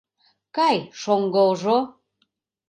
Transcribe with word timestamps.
Кай, 0.55 0.77
шоҥго 1.01 1.41
ожо! 1.51 1.77